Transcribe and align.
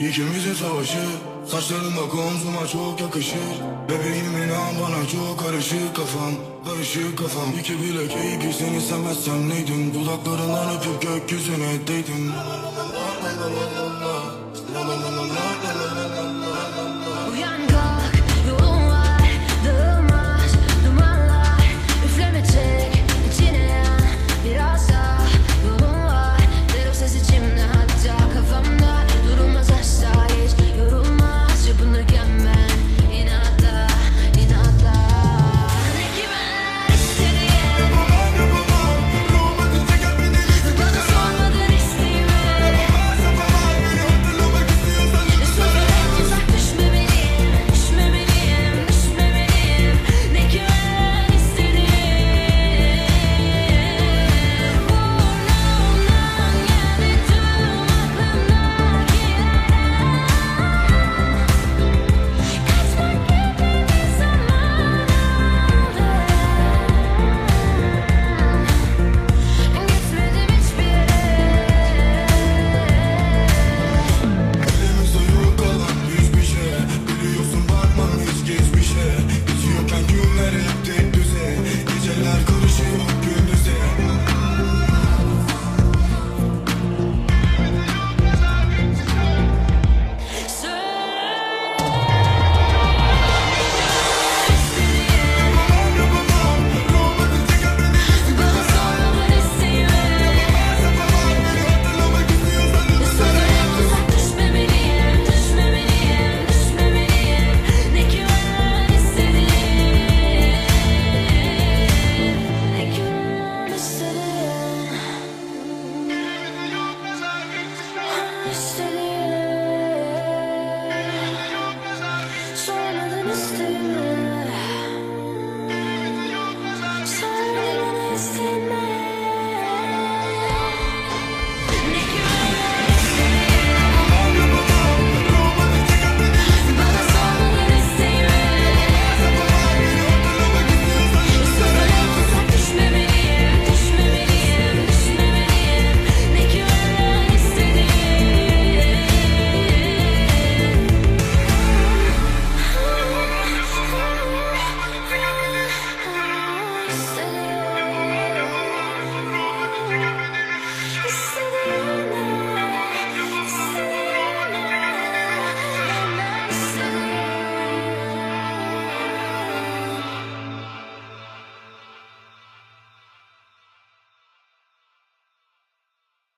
İkimizin 0.00 0.54
savaşı 0.54 1.04
Saçların 1.46 1.96
bak 1.96 2.14
omzuma 2.14 2.66
çok 2.66 3.00
yakışır. 3.00 3.38
Bebeğim 3.88 4.42
inan 4.44 4.74
bana 4.82 5.08
çok 5.08 5.40
karışık 5.40 5.96
kafam 5.96 6.32
Karışık 6.64 7.18
kafam. 7.18 7.48
İki 7.60 7.82
bilek 7.82 8.16
iyi 8.24 8.38
ki 8.38 8.58
seni 8.58 8.80
sevmezsem 8.80 9.48
neydim? 9.48 9.94
Dudaklarından 9.94 10.76
öpüp 10.76 11.02
gökyüzüne 11.02 11.86
değdim. 11.86 12.32